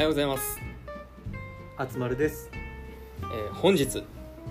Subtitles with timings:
[0.00, 0.58] はようございます、
[1.76, 2.50] あつまるです。
[3.20, 4.02] えー本日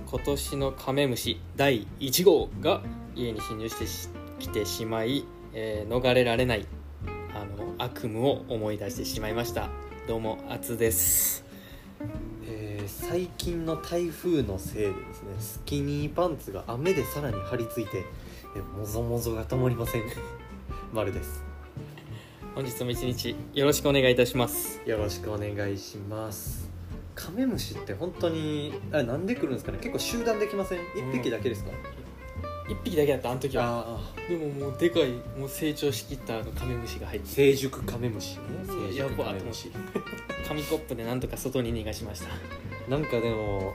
[0.06, 2.84] 今年のカメムシ第1号が
[3.16, 5.26] 家に侵入してしきてしまい、
[5.56, 6.68] えー逃れられない
[7.34, 9.70] あの悪夢を思い出してしまいました。
[10.08, 11.44] どうもあつです。
[12.48, 18.06] えー最近の台風のせいでですねスキニーパンツが雨でさらに張り付いて
[18.56, 20.04] えもぞもぞが止まりません。
[20.94, 21.49] まるです
[22.60, 24.82] 本日も一日よろしくお願いいたします。
[24.86, 26.70] よろしくお願いします。
[27.16, 29.78] カメムシって本当にあなんで来るんですかね？
[29.78, 30.80] 結構集団できません？
[30.94, 31.72] 一匹だけですか、
[32.68, 33.64] 1匹だけだったあの時は。
[33.64, 35.08] ああでももうでかい
[35.40, 37.30] もう成長しきったあのカメムシが入って。
[37.30, 38.42] 成熟カメムシね。
[38.68, 39.72] 成や熟カメムシ。
[40.46, 42.28] 紙コップでなんとか外に逃がしました。
[42.92, 43.74] なんかでも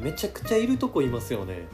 [0.00, 1.66] めちゃくちゃいるとこいますよね。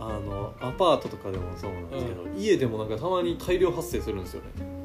[0.00, 4.75] あのアパートとかでもそうなんですけど、家でもなんかたまに大量発生するんですよね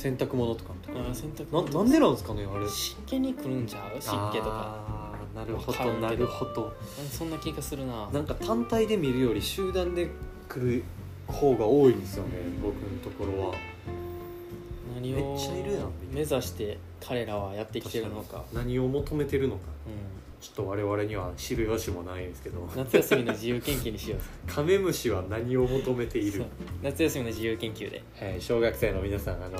[0.00, 2.66] 洗濯物とかの時あー洗濯ななんでなんですかねあれ。
[2.66, 4.00] 湿気に来るんちゃう？
[4.00, 4.80] 湿気とか。
[4.88, 6.00] あーなるほわかんけど。
[6.00, 6.72] どなるほど。
[7.10, 8.08] そんな気がするな。
[8.10, 10.08] なんか単体で見るより集団で
[10.48, 10.82] 来る
[11.26, 12.30] 方が多いんですよね
[12.62, 13.54] 僕のところは。
[14.94, 19.60] 何をめっちゃいるやん目指して彼らはやってきてるのか、何を求めてるのか。
[19.86, 19.90] う
[20.40, 22.60] ちょっと我々には知る由もないんですけど。
[22.60, 24.50] ん、夏休みの自由研究にしよう。
[24.50, 26.44] カメムシは何を求めている、
[26.82, 28.02] 夏休みの自由研究で。
[28.18, 29.58] はい、小学生の皆さんあの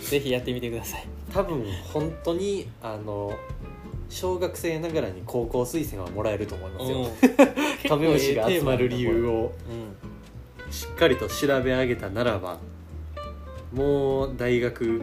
[0.00, 1.06] ぜひやってみてください。
[1.32, 3.38] 多分本当にあの
[4.08, 6.98] 小学生ながらに高校推薦はもらえると思いますよ。
[6.98, 7.86] う。
[7.86, 9.72] ん カメムシが集まる理由をう。
[9.72, 10.72] ん。
[10.72, 12.58] しっかりと調べ上げたならば
[13.72, 15.02] もう大学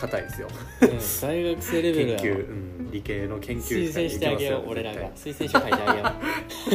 [0.00, 0.48] 硬いですよ。
[0.80, 5.10] うん大学生レベルや研究、うん、理系の研究推薦してあげよう俺らが。
[5.10, 6.12] 推薦書書いてあげよ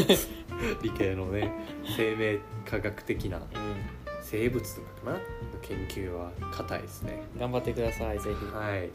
[0.07, 0.35] 絶対
[0.83, 1.51] 理系のね
[1.97, 3.41] 生命科学的なう、
[4.21, 5.19] 生物とかかな？
[5.61, 7.23] 研究は硬いですね。
[7.33, 8.45] うん、頑張ってくださいぜひ。
[8.55, 8.89] はい。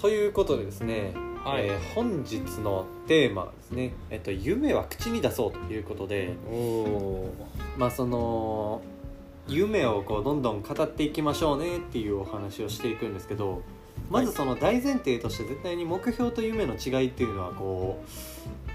[0.00, 1.12] ということでですね、
[1.44, 1.66] はい。
[1.66, 7.34] えー本日のテーマはですね、えっと、夢は口に出そうということでおお
[7.76, 8.80] まあその
[9.48, 13.62] 夢をこうどんどん語っていきましょうねっていうお話をしていくんですけど
[14.12, 18.02] まずその大前提として絶対に目標と夢の違いっていうのはこ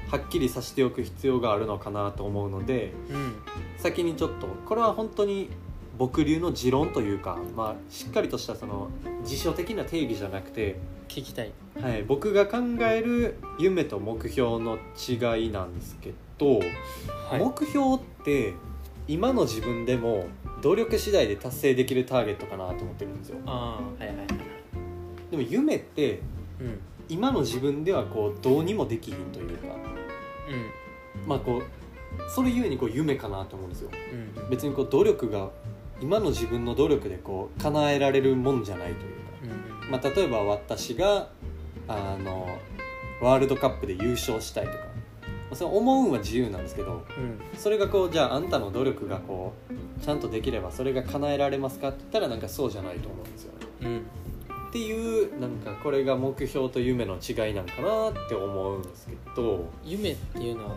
[0.10, 3.36] うはっきりさせておく必要があるのかなと思うのでうん。
[3.78, 5.50] 先にちょっとこれは本当に
[5.98, 8.90] 僕流の持論というか、まあ、しっかりとしたその
[9.24, 10.76] 辞書的な定義じゃなくて、
[11.08, 11.52] 聞きたい。
[11.82, 17.40] はい、僕が考える夢と目標の違いなんですけど、はい。
[17.40, 18.54] 目標って
[19.08, 20.26] 今の自分でも
[20.62, 23.38] 努力次第で達成できるターゲットかなと思ってるんですよ。
[23.48, 24.27] あはいはい
[25.32, 26.22] でも夢って
[26.60, 26.80] うん
[27.10, 29.68] 今の自分ではこうどうにもできひんというか
[31.18, 31.28] うん。
[31.28, 33.90] まあこうそれゆえにこう夢かなと思うんですよ。
[34.38, 34.50] うん。
[34.50, 35.50] 別にこう努力が
[36.02, 39.56] 今の自分の努力でこう叶えられるもんじゃないというか。
[39.86, 39.92] うん。
[39.92, 41.30] まあ、例えば私が
[41.88, 42.48] あの
[43.22, 44.84] ワールドカップで優勝したいとか、ま
[45.54, 47.40] あ、それ思うんは自由なんですけどうん。
[47.58, 53.68] それがこうじゃああんたの努力がこうちゃんとできればそれが叶えられますかって言ったらなんかそうじゃないと思うんですよね。
[53.82, 54.02] うん
[54.78, 60.76] っていうなんかこれが目標と夢の違いなんかなって思うんですけど、夢っていうのは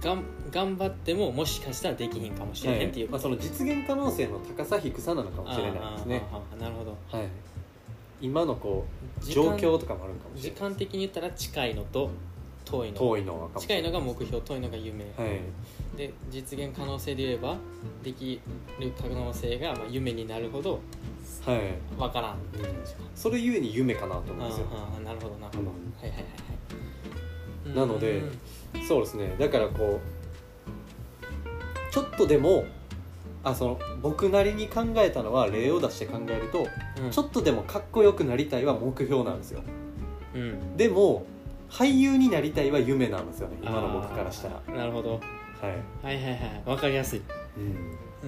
[0.00, 3.10] がん頑張ってももしかしたらできひんかもしれへんっていう。
[3.10, 6.22] まあ、その実現可能性の高さ低さなのかもしれないですね。
[6.60, 7.28] なるほどはい、
[8.20, 8.84] 今のこ
[9.22, 12.10] う状況とかもあるかもしれない時間的に言ったら近いのと
[12.66, 15.40] 遠いの遠いの近いのが目標遠いのが夢、はい
[15.96, 17.56] で実現可能性で言えば
[18.02, 18.40] でき
[18.78, 20.80] る可能性がまあ夢になるほど
[21.46, 21.60] はい。
[21.98, 22.40] 分からん、うん
[23.14, 24.66] それゆえに夢かなと思うんあですよ。
[24.66, 25.92] ーあーなるほどなるほど、うん。
[25.98, 26.22] はいはいはい
[27.68, 27.76] はい。
[27.76, 28.22] なので
[28.74, 29.34] うんそうですね。
[29.38, 32.64] だからこうちょっとでも
[33.42, 36.66] あその僕なりに考えたのは例を出して考えると、
[37.02, 37.10] うん。
[37.10, 39.62] ちょっとでもかっこよくなりたいは目標なんですよ。
[40.34, 40.76] うん。
[40.76, 41.26] でも
[41.68, 43.58] 俳優になりたいは夢なんですよね。
[43.62, 44.76] 今の僕からしたら。
[44.76, 45.20] なるほど。
[45.60, 45.70] はい、
[46.04, 46.62] はいはいはい。
[46.64, 47.22] 分かりやすい。
[47.56, 47.82] うん、うんうんうんう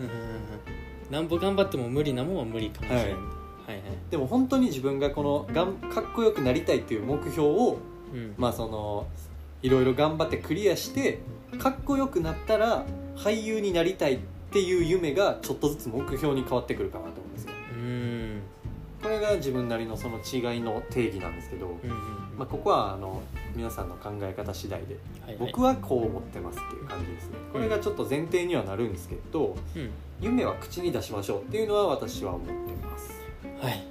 [0.09, 3.13] んなんぼ頑張っても無理なもんは無理かもしれない、はい。
[3.13, 3.81] はいはい。
[4.11, 7.77] でも本当に自分がこのがんかっこよくなりたいっていう目標を
[8.15, 8.35] うん。
[8.39, 9.07] まあその
[9.61, 11.21] いろいろ頑張ってクリアして
[11.59, 14.19] かっこよくなったら俳優になりたいっ
[14.51, 17.22] ていう夢がちょっとずつ目標に変わってくるかなと
[19.13, 21.97] れが自分なりのその違いの定義なんですけど、うんうん
[22.37, 23.23] まあ、ここはあの
[23.55, 25.37] 皆さんの考え方次第ではいはい。
[25.39, 27.37] 僕はこう思ってますっていう感じですね。
[27.53, 29.91] これがちょっと前提にはなるんですけどうん。
[30.21, 32.53] 夢は口に出しましょうっていうのは私は思って
[32.87, 33.21] ます。
[33.61, 33.83] はい。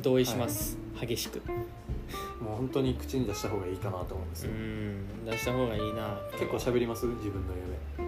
[0.00, 1.42] 同意します、激しく。
[2.40, 5.24] もう本当に口に出した方がいいかなと思うんですうよん。
[5.26, 6.18] 出した方がいいな。
[6.32, 7.04] 結構喋ります？
[7.06, 7.52] 自分の
[7.98, 7.99] 夢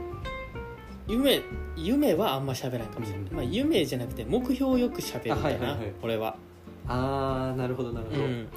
[1.76, 3.36] 夢はあんま喋らんかもしれない、うん。
[3.36, 6.36] まあ夢じゃなくて目標をよく喋るんだな、俺は。
[6.86, 8.48] ああなるほどなるほど、うん。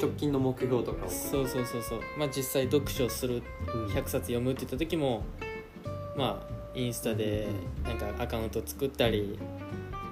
[0.00, 1.08] 直近の目標とかを。
[1.08, 2.00] そうそうそうそう。
[2.18, 3.42] まあ実際読書する
[3.74, 3.86] うん。
[3.86, 5.24] 100冊読むって言った時も
[6.16, 7.48] まあインスタで
[7.84, 9.38] なんかアカウント作ったり、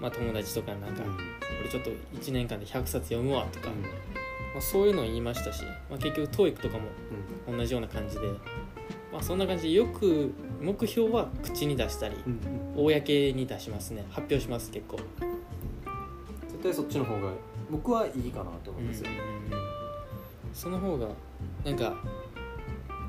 [0.01, 1.03] まあ、友達とかになんか、
[1.61, 3.83] 俺ちょっと1年間で100冊読むわとか、うん。
[3.83, 3.89] ま
[4.59, 6.85] あ、そういうのを言いましたし、まあ、結局 TOEIC とかも
[7.47, 7.59] うん。
[7.59, 8.27] 同じような感じで、
[9.13, 10.33] まあ、そんな感じでよく
[10.67, 14.05] 目標は口に出したりうん公に出しますね。
[14.11, 14.99] 発表します結構。
[16.49, 17.31] 絶対そっちの方が
[17.71, 19.07] 僕はいいかなと思うんですよ、
[20.53, 21.07] その方が
[21.65, 21.95] なんか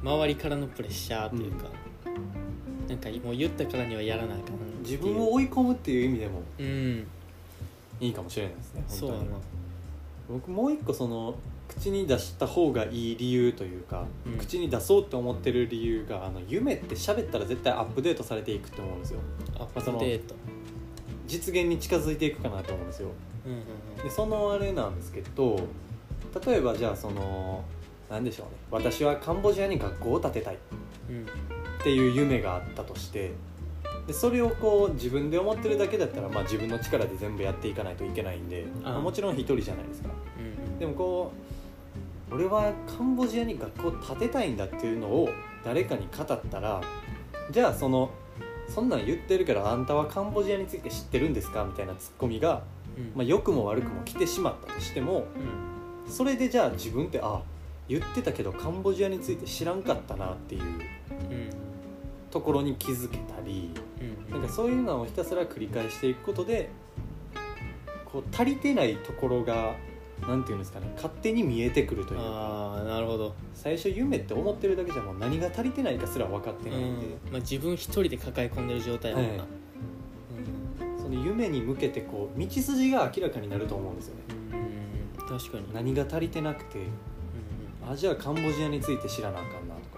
[0.03, 1.65] 周りからのプレッシャーというか、
[2.87, 7.07] なんかもう言ったからにはやらなあかん自分を追い込むっていう意味でもうん。
[7.99, 9.23] いいかもしれないですねそうやな。
[10.29, 11.35] 僕もう一個その
[11.67, 14.37] 口に出した方がいい理由というか、うん。
[14.37, 19.19] 口に出そうって思ってる理由があの夢って喋ったら絶対アップデートされていくって思うんですよ。
[19.59, 20.35] アップデート。
[21.27, 23.09] 実現に近づいていくかなと思うんですよ。
[23.45, 25.59] うんうんでそのあれなんですけど
[26.45, 27.63] 例えばじゃあその
[28.09, 28.51] 何でしょうね。
[28.69, 30.57] 私はカンボジアに学校を建てたい。
[31.09, 31.25] うん
[31.79, 33.31] っていう夢があったとして
[34.07, 40.09] でそれをこう自分で思ってるだけだったら、まあ、自分の力で全部やっていかないといけないんでまあもちろん一人じゃないですか。
[40.37, 40.79] うんうん。
[40.79, 41.56] でもこう
[42.31, 45.29] 俺はカンボジアに学校を建てたいんだっていうのを
[45.63, 46.81] 誰かに語ったら
[47.51, 48.09] じゃあその
[48.67, 52.63] そんなん言ってるからあんたはカンボジアについて知ってるんですかみたいなツッコミが、
[52.97, 53.11] うん。
[53.15, 55.25] まあ、良くも悪くも来てしまったとしても
[56.05, 57.41] うんそれでじゃあ自分ってあ
[57.89, 60.69] 言ってたけどカンボジアについて知らんかったなっていううん。
[62.29, 63.71] ところに気づけたり
[64.29, 64.31] うん。
[64.31, 66.69] なんかそういうのをひたすら繰り返していくことで
[68.05, 69.75] こう足りてないところが
[70.21, 72.25] なんていうんですかね勝手に見えてくるというか。
[72.25, 77.09] ああなるほど、最初夢って思ってるだけじゃもう何が足りてないかすら分かってうないんで、ん。
[77.31, 81.01] まあ、自分一人で抱え込んでる状態やもんな、はい。
[81.01, 84.21] その夢に向けてこう道筋が明らかになると思うんですよね。
[84.51, 84.59] うん。
[84.59, 86.81] うん確かに、何が足りてなくてう
[87.85, 89.81] んあじゃあカンボジアについて知らなあかんなと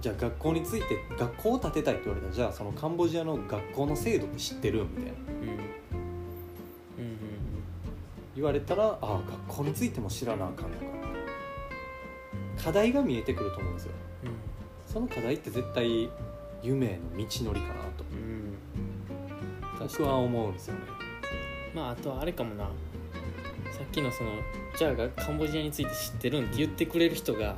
[0.00, 0.86] じゃあ学校について
[1.18, 5.12] 学校を建てたいって言われたらじゃあそのカンボジアの学校の制度って知ってるみたいな。
[5.12, 5.59] うんうんうん
[8.40, 10.84] 言われたらあ学校についても知らなあかんのか。
[12.56, 13.92] 課題が見えてくると思うんですよ。
[14.24, 14.30] うん
[14.90, 16.10] その課題って絶対
[16.62, 18.04] 夢への道のりかなと。
[18.10, 18.56] うん。
[19.78, 20.80] 確僕は思うんですよね。
[21.74, 22.64] まああとはあれかもな。
[22.64, 22.70] さ
[23.84, 24.30] っきのその
[24.76, 27.56] じゃあがカンボジアについて知ってるんって言ってくれる人が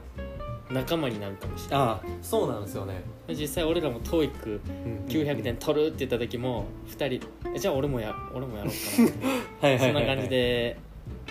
[0.71, 1.87] 仲間になるかもしれない。
[1.87, 9.27] ああそうなんですよね、実際俺らも TOEIC900 点取るって言った時も2人えじゃあ俺もや俺もやろうか
[9.63, 10.77] なはいそんな感じで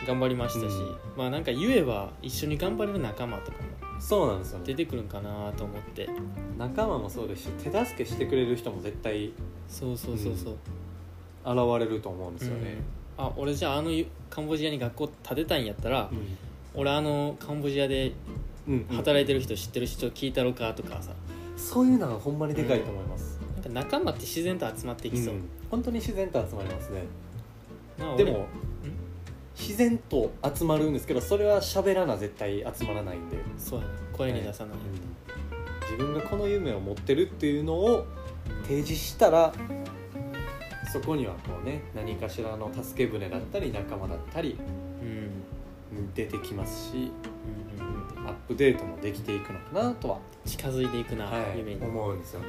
[0.05, 0.97] 頑張りましたし、うん。
[1.17, 3.63] まあなんか言えば一緒に頑張れる仲間とかも
[3.99, 4.65] そうなんですよね。
[4.65, 6.09] 出てくるんかなと思って。
[6.57, 9.31] 仲間もそうですし手助けしてくれる人も絶対
[9.67, 10.53] そうそうそうそう、
[11.45, 12.77] 現れると思うんですよね、
[13.17, 13.25] うん。
[13.25, 16.09] あ俺じゃああのゆカンボジアに学校建てたいんやったら、
[16.73, 18.11] 俺あのカンボジアで
[18.67, 18.95] うんうん。
[18.97, 21.11] 働いてる人知ってる人聞いたろかとかさ。
[21.57, 25.49] そういうのはほんまにでかいと思います、なんか仲間って自然と集まっていきそう、うん。
[25.69, 27.03] 本当に自然と集まりますね。
[27.99, 28.47] まあ俺でも
[29.55, 34.77] 自然と集まるんですけどそれは喋らな絶対集まらないんで、そうやね声に出さない、
[35.91, 38.07] 自分がこの夢を持ってるっていうのを
[38.63, 39.53] 提示したら
[40.91, 44.57] そこにはこうね何かしらの助け舟だったり仲間だったり
[45.93, 46.13] うん。
[46.15, 46.97] 出てきますし。
[46.97, 47.60] うん
[48.31, 51.59] ップデートもできていくのかなとは、近づいていくな、はい。
[51.59, 52.47] 夢に、思うんですよね。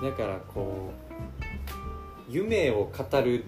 [0.00, 0.90] うだからこ
[2.28, 3.44] う夢を語る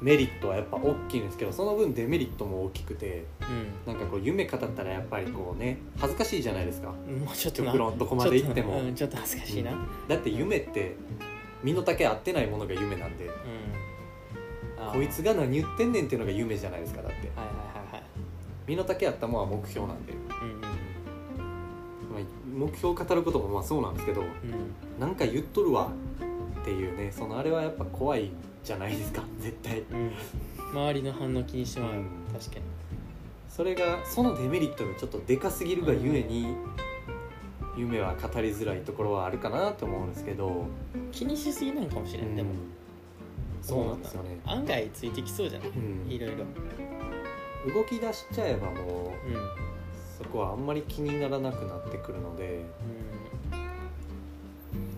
[0.00, 3.24] メリットはやっぱ大きいんですけどその分デメリットも大きくて
[3.86, 6.94] なんかこう夢語ったらやっぱりこうね恥ずかしいじゃないですか。
[7.08, 7.72] うんもうちょっとな。
[7.72, 8.72] 極論どこまで行っても。
[8.72, 9.86] ちょとうんちょっと恥ずかしいな、うん。
[10.08, 10.96] だって夢って
[11.62, 13.28] 身の丈合ってないものが夢なんで。
[14.92, 17.19] こいつが何言ってんねんっていうのが夢じゃないですかだって
[18.70, 20.18] 身の丈合ったものは目標なんで、ま
[22.18, 22.20] あ、
[22.54, 24.28] 目標を語ることもまあそうなんですけどうん。
[25.00, 25.90] なんか言っとるわ
[26.60, 28.30] っていうねそのあれはやっぱ怖い
[28.62, 29.80] じゃないですか絶対。
[29.80, 30.12] うん
[30.72, 32.06] 周りの反応気にしてまう、うん。
[32.32, 32.62] 確かに。
[33.48, 36.54] それがそのデメリットがちょっとでかすぎるがゆえに、
[37.76, 40.66] 夢は語りづらいところはあるかなと思うんですけど、
[41.10, 42.50] 気にしすぎなんかもしれん、でも。
[43.62, 46.06] そうなんですよね、案外ついてきそうじゃない、うん。
[46.08, 46.36] いろいろ
[47.66, 49.50] 動き出しちゃえばもううん、うん
[50.20, 52.60] そこはあんまり気にならなくなってくるので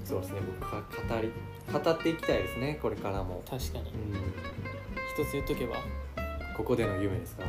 [0.05, 1.31] そうですね僕は語り
[1.73, 3.85] 語っていきたいですねこれからも、確かに。
[3.85, 5.77] うん、一つ言っとけば、
[6.57, 7.45] ここでの夢ですか？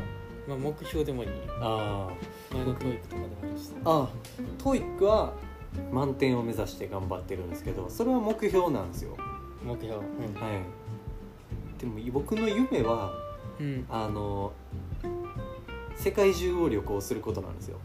[0.47, 1.29] まあ、目標でもいい。
[1.59, 2.11] あ
[2.53, 3.69] 前の教育とかでもいいし。
[3.69, 4.09] さああ。
[4.63, 5.33] TOEIC は
[5.91, 9.17] 満点を目指して頑張ってるんですけどそれは目標なんですよ。
[9.65, 9.95] 目標。
[9.95, 10.03] はい。
[11.79, 13.11] でも僕の夢は
[13.59, 14.53] うん、うん、あの
[16.03, 17.77] 世界中を旅行することなんですよ。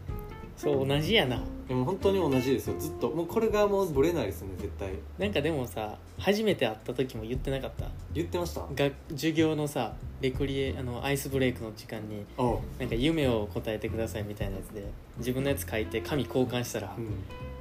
[0.57, 1.41] そう同じやな。
[1.69, 2.75] でも本当に同じですよ。
[2.77, 4.89] ずっともうこれがもうブレないですね絶対。
[5.17, 7.85] なんかでもさ初めて会った時も言ってなかった？
[8.13, 8.61] 言ってました。
[8.75, 14.83] が授業のさレクリエあのアイスブレイクの時間にあなんか夢を答えてくださいみたいなやつで
[15.17, 17.07] 自分のやつ書いて紙交換したら、うん。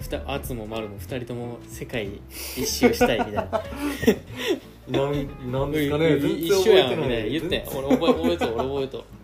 [0.00, 2.08] ふたアツもマルも2人とも世界
[2.56, 3.44] 一周したいみたいな。
[4.88, 6.16] なんなんですかね。
[6.18, 7.64] 一緒やんみたいな言って。
[7.76, 9.17] 俺覚え覚えと俺覚えと然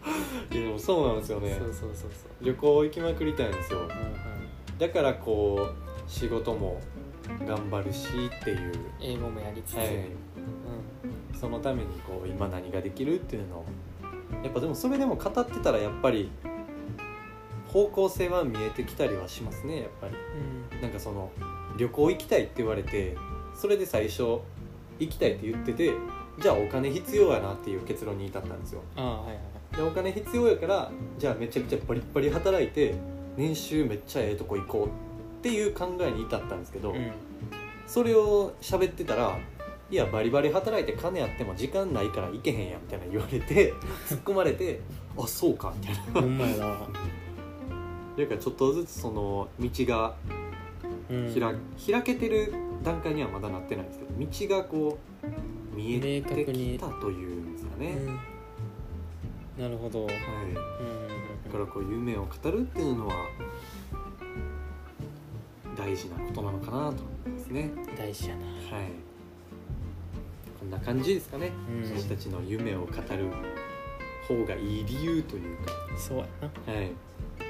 [0.54, 1.50] いやでもそうなんですよね。
[1.58, 2.10] そうそうそうそう。
[2.44, 3.80] 旅行行きまくりたいんですよ。
[3.80, 3.90] うんうん。
[4.78, 6.80] だからこう仕事も
[7.46, 8.08] 頑張るし
[8.40, 11.38] っていう、英語もやりつつ、はい、うん。
[11.38, 13.64] そのためにこう今何ができるっていうのを。
[14.42, 16.30] やっぱでもそれでも語ってたらやっぱり
[17.72, 20.14] 方向性は見えてきたりはしますねやっぱり。
[20.80, 21.30] なんかその
[21.78, 23.16] 旅行行きたいって言われて
[23.54, 24.40] それで最初
[24.98, 25.92] 行きたいって言ってて
[26.40, 28.82] じゃあお金必要やなっていう結論に至ったんですよ。
[28.96, 32.94] ああはいはいでお金必要やからじゃあめちゃくちゃバリッバリ働いて
[33.36, 37.12] 年収めっちゃええとこ行こうっていう考えに至ったんですけど、はいうん。
[37.86, 39.38] それを喋ってたら
[39.90, 43.72] 「いやバリバリ働いて金あっても時間ないから行けへんやん」みたいな言われて
[44.08, 44.80] 突っ込まれて
[45.18, 46.20] 「あそうか」みたいな。
[46.20, 46.66] ほんまやな、
[48.16, 50.14] だからちょっとずつその道が
[51.10, 51.54] うん、開,、
[51.92, 58.33] 開けてる段階にはまだなってないんですけど道がこう見えてきたというんですかね、うん
[59.58, 60.16] なるほど、うんはい。
[60.16, 60.54] うん。
[61.44, 63.14] だからこう夢を語るっていうのは
[65.76, 66.90] 大事なことなのかなと思
[67.26, 67.70] いますね。
[67.74, 68.46] うん、大事やな。
[68.46, 68.88] はい。
[70.58, 71.96] こんな感じですかね、うん。
[71.98, 73.28] 私たちの夢を語る
[74.26, 76.72] 方がいい理由というか、そうやな。
[76.72, 76.90] はい。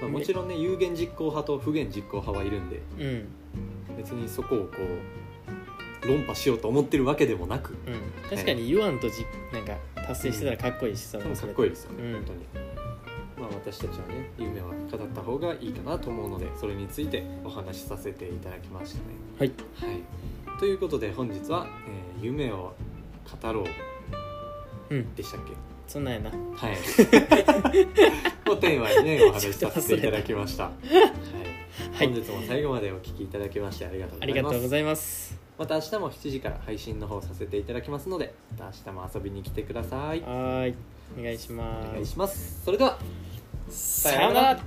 [0.01, 2.83] まあ、もちろんね有言実行派と不言実行派はいるんで。
[2.99, 3.29] うん。
[3.97, 4.75] 別にそこをこ
[6.05, 7.71] う論破しようと思ってるわけでもなく。
[7.71, 8.29] うん。
[8.29, 12.13] 確かに言わんとじなんか達成してたらかっこいいしさ、かっこいいですよね、うん。
[12.13, 12.39] 本当に。
[13.37, 19.05] まあ私たちはね夢は語った方がいいかなと思うのでそれについてお話しさせていただきましたね。
[19.39, 19.53] はい。
[19.75, 20.01] はい。
[20.59, 22.75] ということで本日は、えー夢を
[23.43, 23.65] 語ろう。
[24.91, 25.15] うん。
[25.15, 25.53] でしたっけ？
[25.89, 26.31] そんなんやな。
[26.31, 26.77] はい。
[28.49, 30.65] をテーマにね、お話しさせていただきました。
[30.65, 30.95] はい。
[30.95, 32.07] はい。
[32.07, 35.44] 本日も最後までお聞きいただきましてありがとうごあざいます。
[35.57, 40.21] また明日も7時から配信の方させていただきますので、また明日も遊びに来てください。
[40.21, 40.75] はーい
[41.19, 42.65] お願いしますお願いします。
[42.65, 42.99] それでは。
[43.69, 44.61] さようなら